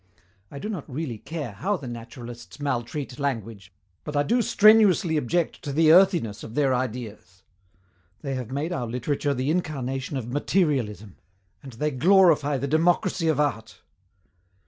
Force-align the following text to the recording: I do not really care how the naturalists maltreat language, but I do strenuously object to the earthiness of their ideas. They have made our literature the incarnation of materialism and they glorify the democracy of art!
I 0.49 0.57
do 0.57 0.67
not 0.67 0.91
really 0.91 1.19
care 1.19 1.51
how 1.51 1.77
the 1.77 1.87
naturalists 1.87 2.59
maltreat 2.59 3.19
language, 3.19 3.71
but 4.03 4.15
I 4.15 4.23
do 4.23 4.41
strenuously 4.41 5.15
object 5.15 5.61
to 5.61 5.71
the 5.71 5.91
earthiness 5.91 6.41
of 6.41 6.55
their 6.55 6.73
ideas. 6.73 7.43
They 8.21 8.33
have 8.33 8.49
made 8.49 8.73
our 8.73 8.87
literature 8.87 9.35
the 9.35 9.51
incarnation 9.51 10.17
of 10.17 10.27
materialism 10.27 11.17
and 11.61 11.73
they 11.73 11.91
glorify 11.91 12.57
the 12.57 12.67
democracy 12.67 13.27
of 13.27 13.39
art! 13.39 13.83